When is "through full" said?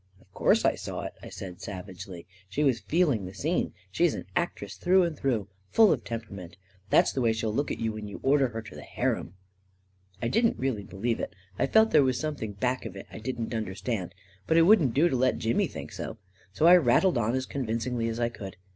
5.47-5.91